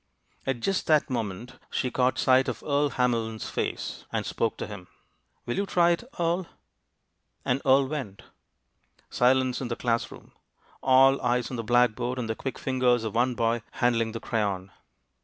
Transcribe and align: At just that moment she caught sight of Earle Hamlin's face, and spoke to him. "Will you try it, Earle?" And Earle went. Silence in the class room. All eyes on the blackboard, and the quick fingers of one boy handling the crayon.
At 0.47 0.61
just 0.61 0.87
that 0.87 1.11
moment 1.11 1.59
she 1.69 1.91
caught 1.91 2.17
sight 2.17 2.47
of 2.47 2.63
Earle 2.63 2.89
Hamlin's 2.89 3.47
face, 3.51 4.03
and 4.11 4.25
spoke 4.25 4.57
to 4.57 4.65
him. 4.65 4.87
"Will 5.45 5.57
you 5.57 5.67
try 5.67 5.91
it, 5.91 6.03
Earle?" 6.19 6.47
And 7.45 7.61
Earle 7.63 7.87
went. 7.87 8.23
Silence 9.11 9.61
in 9.61 9.67
the 9.67 9.75
class 9.75 10.09
room. 10.11 10.31
All 10.81 11.21
eyes 11.21 11.51
on 11.51 11.55
the 11.57 11.63
blackboard, 11.63 12.17
and 12.17 12.27
the 12.27 12.33
quick 12.35 12.57
fingers 12.57 13.03
of 13.03 13.13
one 13.13 13.35
boy 13.35 13.61
handling 13.73 14.13
the 14.13 14.19
crayon. 14.19 14.71